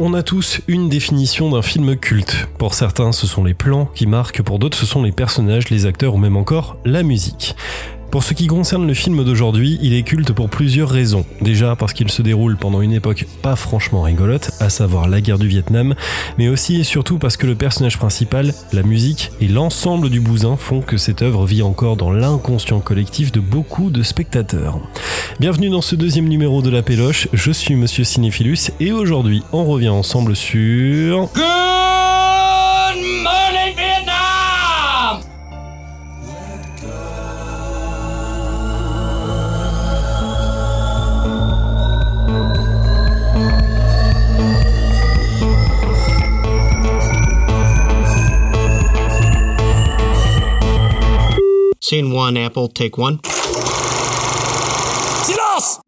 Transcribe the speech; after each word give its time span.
On 0.00 0.14
a 0.14 0.22
tous 0.22 0.60
une 0.68 0.88
définition 0.88 1.50
d'un 1.50 1.60
film 1.60 1.96
culte. 1.96 2.46
Pour 2.56 2.74
certains, 2.74 3.10
ce 3.10 3.26
sont 3.26 3.42
les 3.42 3.52
plans 3.52 3.86
qui 3.86 4.06
marquent, 4.06 4.42
pour 4.42 4.60
d'autres, 4.60 4.78
ce 4.78 4.86
sont 4.86 5.02
les 5.02 5.10
personnages, 5.10 5.70
les 5.70 5.86
acteurs 5.86 6.14
ou 6.14 6.18
même 6.18 6.36
encore 6.36 6.78
la 6.84 7.02
musique. 7.02 7.56
Pour 8.10 8.22
ce 8.22 8.32
qui 8.32 8.46
concerne 8.46 8.86
le 8.86 8.94
film 8.94 9.22
d'aujourd'hui, 9.22 9.78
il 9.82 9.92
est 9.92 10.02
culte 10.02 10.32
pour 10.32 10.48
plusieurs 10.48 10.88
raisons. 10.88 11.26
Déjà 11.42 11.76
parce 11.76 11.92
qu'il 11.92 12.10
se 12.10 12.22
déroule 12.22 12.56
pendant 12.56 12.80
une 12.80 12.94
époque 12.94 13.26
pas 13.42 13.54
franchement 13.54 14.00
rigolote, 14.00 14.50
à 14.60 14.70
savoir 14.70 15.08
la 15.08 15.20
guerre 15.20 15.38
du 15.38 15.46
Vietnam, 15.46 15.94
mais 16.38 16.48
aussi 16.48 16.80
et 16.80 16.84
surtout 16.84 17.18
parce 17.18 17.36
que 17.36 17.46
le 17.46 17.54
personnage 17.54 17.98
principal, 17.98 18.54
la 18.72 18.82
musique 18.82 19.30
et 19.42 19.48
l'ensemble 19.48 20.08
du 20.08 20.20
bousin 20.20 20.56
font 20.56 20.80
que 20.80 20.96
cette 20.96 21.20
œuvre 21.20 21.44
vit 21.44 21.60
encore 21.62 21.96
dans 21.96 22.10
l'inconscient 22.10 22.80
collectif 22.80 23.30
de 23.30 23.40
beaucoup 23.40 23.90
de 23.90 24.02
spectateurs. 24.02 24.80
Bienvenue 25.38 25.68
dans 25.68 25.82
ce 25.82 25.94
deuxième 25.94 26.28
numéro 26.28 26.62
de 26.62 26.70
La 26.70 26.82
Péloche, 26.82 27.28
je 27.34 27.52
suis 27.52 27.74
Monsieur 27.74 28.04
Cinéphilus 28.04 28.70
et 28.80 28.90
aujourd'hui 28.90 29.42
on 29.52 29.66
revient 29.66 29.90
ensemble 29.90 30.34
sur... 30.34 31.28
Scene 51.88 52.12
one, 52.12 52.36
Apple, 52.36 52.68
take 52.68 52.98
one. 52.98 53.18
Silence 55.22 55.80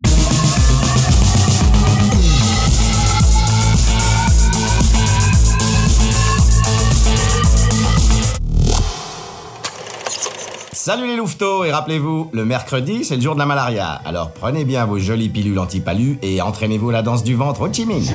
Salut 10.73 11.07
les 11.07 11.17
louveteaux 11.17 11.65
et 11.65 11.71
rappelez-vous, 11.71 12.31
le 12.33 12.47
mercredi 12.47 13.05
c'est 13.05 13.17
le 13.17 13.21
jour 13.21 13.35
de 13.35 13.39
la 13.39 13.45
malaria. 13.45 14.01
Alors 14.07 14.33
prenez 14.33 14.65
bien 14.65 14.87
vos 14.87 14.99
jolies 14.99 15.29
pilules 15.29 15.59
anti-palu 15.59 16.19
et 16.23 16.41
entraînez-vous 16.41 16.89
à 16.89 16.93
la 16.95 17.03
danse 17.03 17.23
du 17.23 17.35
ventre 17.35 17.69
au 17.69 17.71
Chi 17.71 17.85
Minh. 17.85 18.15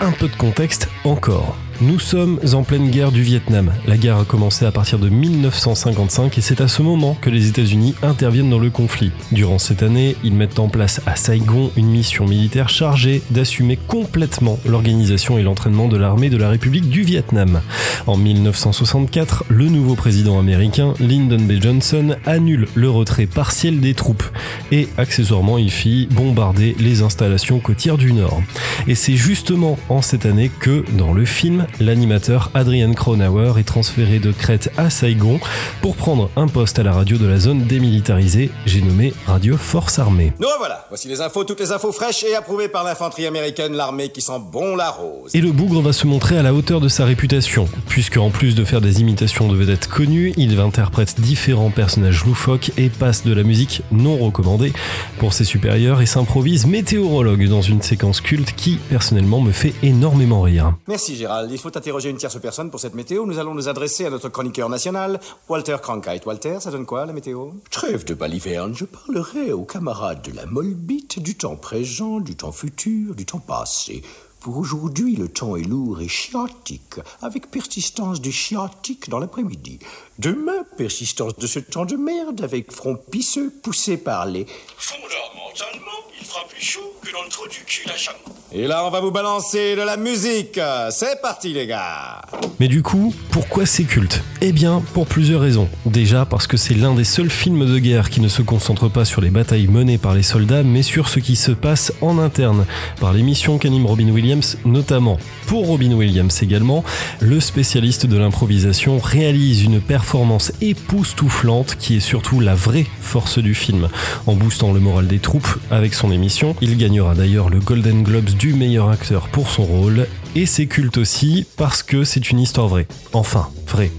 Un 0.00 0.10
peu 0.10 0.26
de 0.26 0.34
contexte 0.34 0.88
encore. 1.04 1.54
Nous 1.80 1.98
sommes 1.98 2.38
en 2.52 2.62
pleine 2.62 2.88
guerre 2.88 3.10
du 3.10 3.22
Vietnam. 3.22 3.72
La 3.88 3.96
guerre 3.96 4.18
a 4.18 4.24
commencé 4.24 4.64
à 4.64 4.70
partir 4.70 5.00
de 5.00 5.08
1955 5.08 6.38
et 6.38 6.40
c'est 6.40 6.60
à 6.60 6.68
ce 6.68 6.82
moment 6.82 7.16
que 7.20 7.30
les 7.30 7.48
États-Unis 7.48 7.96
interviennent 8.02 8.48
dans 8.48 8.60
le 8.60 8.70
conflit. 8.70 9.10
Durant 9.32 9.58
cette 9.58 9.82
année, 9.82 10.14
ils 10.22 10.34
mettent 10.34 10.60
en 10.60 10.68
place 10.68 11.00
à 11.04 11.16
Saigon 11.16 11.72
une 11.76 11.88
mission 11.88 12.26
militaire 12.26 12.68
chargée 12.68 13.22
d'assumer 13.30 13.76
complètement 13.76 14.60
l'organisation 14.64 15.36
et 15.36 15.42
l'entraînement 15.42 15.88
de 15.88 15.96
l'armée 15.96 16.30
de 16.30 16.36
la 16.36 16.48
République 16.48 16.88
du 16.88 17.02
Vietnam. 17.02 17.60
En 18.06 18.16
1964, 18.16 19.44
le 19.48 19.68
nouveau 19.68 19.96
président 19.96 20.38
américain, 20.38 20.94
Lyndon 21.00 21.42
B. 21.42 21.60
Johnson, 21.60 22.14
annule 22.24 22.68
le 22.74 22.88
retrait 22.88 23.26
partiel 23.26 23.80
des 23.80 23.94
troupes 23.94 24.24
et 24.70 24.88
accessoirement 24.96 25.58
il 25.58 25.72
fit 25.72 26.06
bombarder 26.12 26.76
les 26.78 27.02
installations 27.02 27.58
côtières 27.58 27.98
du 27.98 28.12
Nord. 28.12 28.42
Et 28.86 28.94
c'est 28.94 29.16
justement 29.16 29.76
en 29.88 30.02
cette 30.02 30.24
année 30.24 30.50
que, 30.60 30.84
dans 30.96 31.12
le 31.12 31.24
film, 31.24 31.63
l'animateur 31.78 32.50
Adrian 32.54 32.92
Cronauer 32.94 33.58
est 33.58 33.64
transféré 33.64 34.18
de 34.18 34.32
Crète 34.32 34.70
à 34.76 34.90
Saigon 34.90 35.38
pour 35.80 35.96
prendre 35.96 36.30
un 36.36 36.48
poste 36.48 36.78
à 36.78 36.82
la 36.82 36.92
radio 36.92 37.16
de 37.16 37.26
la 37.26 37.38
zone 37.38 37.64
démilitarisée, 37.64 38.50
j'ai 38.66 38.82
nommé 38.82 39.12
Radio 39.26 39.56
Force 39.56 39.98
Armée. 39.98 40.32
Nous 40.40 40.48
voilà, 40.58 40.86
voici 40.88 41.08
les 41.08 41.20
infos, 41.20 41.44
toutes 41.44 41.60
les 41.60 41.72
infos 41.72 41.92
fraîches 41.92 42.24
et 42.24 42.34
approuvées 42.34 42.68
par 42.68 42.84
l'infanterie 42.84 43.26
américaine, 43.26 43.74
l'armée 43.74 44.08
qui 44.08 44.20
sent 44.20 44.40
bon 44.50 44.76
la 44.76 44.90
rose. 44.90 45.34
Et 45.34 45.40
le 45.40 45.52
bougre 45.52 45.82
va 45.82 45.92
se 45.92 46.06
montrer 46.06 46.38
à 46.38 46.42
la 46.42 46.54
hauteur 46.54 46.80
de 46.80 46.88
sa 46.88 47.04
réputation, 47.04 47.68
puisque 47.88 48.16
en 48.16 48.30
plus 48.30 48.54
de 48.54 48.64
faire 48.64 48.80
des 48.80 49.00
imitations 49.00 49.48
de 49.48 49.56
vedettes 49.56 49.88
connues, 49.88 50.32
il 50.36 50.54
interprète 50.60 51.20
différents 51.20 51.70
personnages 51.70 52.24
loufoques 52.24 52.72
et 52.76 52.88
passe 52.88 53.24
de 53.24 53.32
la 53.32 53.42
musique 53.42 53.82
non 53.92 54.16
recommandée 54.16 54.72
pour 55.18 55.32
ses 55.32 55.44
supérieurs 55.44 56.00
et 56.00 56.06
s'improvise 56.06 56.66
météorologue 56.66 57.48
dans 57.48 57.62
une 57.62 57.82
séquence 57.82 58.20
culte 58.20 58.54
qui, 58.54 58.78
personnellement, 58.88 59.40
me 59.40 59.52
fait 59.52 59.74
énormément 59.82 60.42
rire. 60.42 60.74
Merci 60.88 61.16
Gérald, 61.16 61.50
il 61.54 61.60
faut 61.60 61.76
interroger 61.76 62.10
une 62.10 62.16
tierce 62.16 62.40
personne 62.40 62.70
pour 62.70 62.80
cette 62.80 62.94
météo. 62.94 63.26
Nous 63.26 63.38
allons 63.38 63.54
nous 63.54 63.68
adresser 63.68 64.06
à 64.06 64.10
notre 64.10 64.28
chroniqueur 64.28 64.68
national, 64.68 65.20
Walter 65.48 65.76
Cronkite. 65.80 66.26
Walter, 66.26 66.58
ça 66.60 66.70
donne 66.70 66.84
quoi 66.84 67.06
la 67.06 67.12
météo? 67.12 67.50
Trêve 67.70 68.04
de 68.04 68.14
baliverne, 68.14 68.74
je 68.74 68.84
parlerai 68.84 69.52
aux 69.52 69.64
camarades 69.64 70.22
de 70.22 70.32
la 70.32 70.46
Molbite 70.46 71.20
du 71.20 71.36
temps 71.36 71.56
présent, 71.56 72.20
du 72.20 72.36
temps 72.36 72.52
futur, 72.52 73.14
du 73.14 73.24
temps 73.24 73.38
passé. 73.38 74.02
Pour 74.40 74.58
aujourd'hui, 74.58 75.16
le 75.16 75.28
temps 75.28 75.56
est 75.56 75.62
lourd 75.62 76.00
et 76.02 76.08
chiatique, 76.08 76.96
avec 77.22 77.50
persistance 77.50 78.20
du 78.20 78.30
chiatique 78.30 79.08
dans 79.08 79.18
l'après-midi. 79.18 79.78
Demain, 80.18 80.64
persistance 80.76 81.36
de 81.36 81.46
ce 81.46 81.60
temps 81.60 81.86
de 81.86 81.96
merde, 81.96 82.42
avec 82.42 82.70
front 82.70 82.96
pisseux 82.96 83.50
poussé 83.62 83.96
par 83.96 84.26
les... 84.26 84.46
Fondamentalement, 84.76 86.10
il 86.20 86.26
fera 86.26 86.44
plus 86.46 86.60
chaud 86.60 86.92
que 87.00 87.12
dans 87.12 87.22
le 87.22 87.30
trou 87.30 87.48
du 87.48 87.64
cul 87.64 87.88
chameau. 87.96 88.43
Et 88.56 88.68
là, 88.68 88.86
on 88.86 88.90
va 88.90 89.00
vous 89.00 89.10
balancer 89.10 89.74
de 89.74 89.82
la 89.82 89.96
musique. 89.96 90.60
C'est 90.90 91.20
parti 91.20 91.52
les 91.52 91.66
gars 91.66 92.22
Mais 92.60 92.68
du 92.68 92.82
coup, 92.82 93.12
pourquoi 93.30 93.66
c'est 93.66 93.82
culte? 93.82 94.22
Eh 94.42 94.52
bien, 94.52 94.80
pour 94.92 95.06
plusieurs 95.06 95.40
raisons. 95.40 95.68
Déjà 95.86 96.24
parce 96.24 96.46
que 96.46 96.56
c'est 96.56 96.74
l'un 96.74 96.94
des 96.94 97.02
seuls 97.02 97.30
films 97.30 97.66
de 97.66 97.78
guerre 97.80 98.10
qui 98.10 98.20
ne 98.20 98.28
se 98.28 98.42
concentre 98.42 98.88
pas 98.88 99.04
sur 99.04 99.20
les 99.20 99.30
batailles 99.30 99.66
menées 99.66 99.98
par 99.98 100.14
les 100.14 100.22
soldats, 100.22 100.62
mais 100.62 100.82
sur 100.82 101.08
ce 101.08 101.18
qui 101.18 101.34
se 101.34 101.50
passe 101.50 101.92
en 102.00 102.18
interne, 102.18 102.64
par 103.00 103.12
les 103.12 103.22
missions 103.22 103.58
qu'anime 103.58 103.86
Robin 103.86 104.08
Williams 104.10 104.56
notamment. 104.64 105.18
Pour 105.46 105.66
Robin 105.66 105.92
Williams 105.92 106.40
également, 106.40 106.84
le 107.20 107.40
spécialiste 107.40 108.06
de 108.06 108.16
l'improvisation 108.16 108.98
réalise 108.98 109.64
une 109.64 109.80
performance 109.80 110.52
époustouflante 110.60 111.74
qui 111.74 111.96
est 111.96 112.00
surtout 112.00 112.38
la 112.38 112.54
vraie 112.54 112.86
force 113.00 113.38
du 113.40 113.54
film. 113.54 113.88
En 114.28 114.34
boostant 114.34 114.72
le 114.72 114.78
moral 114.78 115.08
des 115.08 115.18
troupes 115.18 115.58
avec 115.72 115.92
son 115.92 116.12
émission, 116.12 116.54
il 116.60 116.76
gagnera 116.76 117.16
d'ailleurs 117.16 117.50
le 117.50 117.58
Golden 117.58 118.04
Globes 118.04 118.30
du 118.30 118.43
meilleur 118.52 118.90
acteur 118.90 119.28
pour 119.28 119.48
son 119.48 119.64
rôle 119.64 120.06
et 120.34 120.46
c'est 120.46 120.66
culte 120.66 120.98
aussi 120.98 121.46
parce 121.56 121.82
que 121.82 122.04
c'est 122.04 122.30
une 122.30 122.40
histoire 122.40 122.68
vraie. 122.68 122.86
Enfin, 123.12 123.48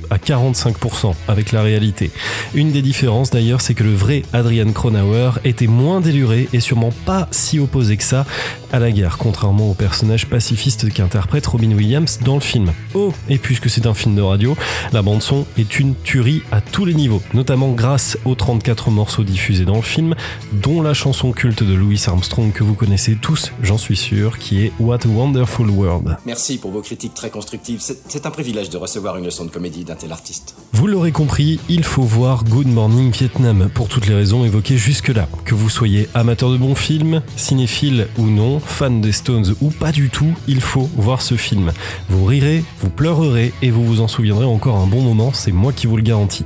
à 0.09 0.17
45% 0.17 1.13
avec 1.27 1.51
la 1.51 1.61
réalité. 1.61 2.11
Une 2.53 2.71
des 2.71 2.81
différences 2.81 3.29
d'ailleurs, 3.29 3.61
c'est 3.61 3.73
que 3.73 3.83
le 3.83 3.93
vrai 3.93 4.23
Adrian 4.33 4.71
Cronauer 4.71 5.39
était 5.43 5.67
moins 5.67 6.01
déluré 6.01 6.47
et 6.53 6.59
sûrement 6.59 6.93
pas 7.05 7.27
si 7.31 7.59
opposé 7.59 7.97
que 7.97 8.03
ça 8.03 8.25
à 8.71 8.79
la 8.79 8.91
guerre, 8.91 9.17
contrairement 9.17 9.71
au 9.71 9.73
personnage 9.73 10.27
pacifiste 10.27 10.91
qu'interprète 10.91 11.45
Robin 11.45 11.71
Williams 11.71 12.19
dans 12.23 12.35
le 12.35 12.41
film. 12.41 12.73
Oh, 12.93 13.13
et 13.29 13.37
puisque 13.37 13.69
c'est 13.69 13.85
un 13.85 13.93
film 13.93 14.15
de 14.15 14.21
radio, 14.21 14.57
la 14.91 15.01
bande-son 15.01 15.45
est 15.57 15.79
une 15.79 15.95
tuerie 15.95 16.41
à 16.51 16.61
tous 16.61 16.85
les 16.85 16.93
niveaux, 16.93 17.21
notamment 17.33 17.71
grâce 17.71 18.17
aux 18.25 18.35
34 18.35 18.91
morceaux 18.91 19.23
diffusés 19.23 19.65
dans 19.65 19.77
le 19.77 19.81
film, 19.81 20.15
dont 20.51 20.81
la 20.81 20.93
chanson 20.93 21.31
culte 21.31 21.63
de 21.63 21.73
Louis 21.73 22.01
Armstrong 22.07 22.51
que 22.51 22.63
vous 22.63 22.73
connaissez 22.73 23.15
tous, 23.15 23.51
j'en 23.61 23.77
suis 23.77 23.97
sûr, 23.97 24.39
qui 24.39 24.65
est 24.65 24.71
What 24.79 25.05
a 25.05 25.07
Wonderful 25.07 25.69
World. 25.69 26.17
Merci 26.25 26.57
pour 26.57 26.71
vos 26.71 26.81
critiques 26.81 27.13
très 27.13 27.29
constructives. 27.29 27.79
C'est 27.81 28.05
c'est 28.07 28.25
un 28.25 28.31
privilège 28.31 28.69
de 28.69 28.77
recevoir 28.77 29.17
une 29.17 29.25
leçon 29.25 29.43
de 29.43 29.49
d'un 29.69 29.95
tel 29.95 30.11
artiste. 30.11 30.55
Vous 30.73 30.87
l'aurez 30.87 31.11
compris, 31.11 31.59
il 31.69 31.83
faut 31.83 32.03
voir 32.03 32.43
Good 32.43 32.67
Morning 32.67 33.11
Vietnam 33.11 33.69
pour 33.73 33.87
toutes 33.87 34.07
les 34.07 34.13
raisons 34.13 34.45
évoquées 34.45 34.77
jusque-là. 34.77 35.27
Que 35.43 35.55
vous 35.55 35.69
soyez 35.69 36.07
amateur 36.13 36.51
de 36.51 36.57
bons 36.57 36.75
films, 36.75 37.23
cinéphile 37.35 38.07
ou 38.17 38.27
non, 38.27 38.59
fan 38.59 39.01
des 39.01 39.11
Stones 39.11 39.55
ou 39.61 39.69
pas 39.71 39.91
du 39.91 40.09
tout, 40.09 40.33
il 40.47 40.61
faut 40.61 40.87
voir 40.95 41.21
ce 41.21 41.35
film. 41.35 41.71
Vous 42.09 42.25
rirez, 42.25 42.63
vous 42.81 42.89
pleurerez 42.89 43.53
et 43.63 43.71
vous 43.71 43.83
vous 43.83 44.01
en 44.01 44.07
souviendrez 44.07 44.45
encore 44.45 44.77
un 44.77 44.85
bon 44.85 45.01
moment, 45.01 45.31
c'est 45.33 45.51
moi 45.51 45.73
qui 45.73 45.87
vous 45.87 45.97
le 45.97 46.03
garantis. 46.03 46.45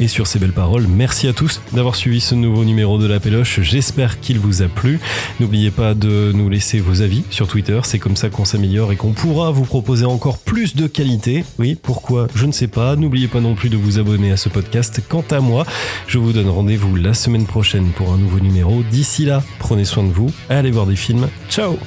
Et 0.00 0.08
sur 0.08 0.26
ces 0.26 0.40
belles 0.40 0.52
paroles, 0.52 0.86
merci 0.88 1.28
à 1.28 1.32
tous 1.32 1.60
d'avoir 1.72 1.94
suivi 1.94 2.20
ce 2.20 2.34
nouveau 2.34 2.64
numéro 2.64 2.98
de 2.98 3.06
la 3.06 3.20
Péloche, 3.20 3.60
j'espère 3.60 4.18
qu'il 4.18 4.40
vous 4.40 4.62
a 4.62 4.66
plu. 4.66 4.98
N'oubliez 5.38 5.70
pas 5.70 5.94
de 5.94 6.32
nous 6.34 6.48
laisser 6.48 6.80
vos 6.80 7.02
avis 7.02 7.22
sur 7.30 7.46
Twitter, 7.46 7.78
c'est 7.84 8.00
comme 8.00 8.16
ça 8.16 8.30
qu'on 8.30 8.44
s'améliore 8.44 8.90
et 8.90 8.96
qu'on 8.96 9.12
pourra 9.12 9.52
vous 9.52 9.64
proposer 9.64 10.06
encore 10.06 10.38
plus 10.38 10.74
de 10.74 10.88
qualité. 10.88 11.44
Oui, 11.58 11.76
pourquoi 11.80 12.26
Je 12.34 12.47
ne 12.48 12.52
sais 12.52 12.68
pas. 12.68 12.96
N'oubliez 12.96 13.28
pas 13.28 13.40
non 13.40 13.54
plus 13.54 13.68
de 13.68 13.76
vous 13.76 13.98
abonner 13.98 14.32
à 14.32 14.36
ce 14.36 14.48
podcast. 14.48 15.00
Quant 15.08 15.24
à 15.30 15.40
moi, 15.40 15.64
je 16.06 16.18
vous 16.18 16.32
donne 16.32 16.48
rendez-vous 16.48 16.96
la 16.96 17.14
semaine 17.14 17.46
prochaine 17.46 17.90
pour 17.90 18.12
un 18.12 18.18
nouveau 18.18 18.40
numéro. 18.40 18.82
D'ici 18.90 19.24
là, 19.24 19.42
prenez 19.58 19.84
soin 19.84 20.02
de 20.02 20.12
vous, 20.12 20.30
allez 20.48 20.70
voir 20.70 20.86
des 20.86 20.96
films. 20.96 21.28
Ciao 21.48 21.78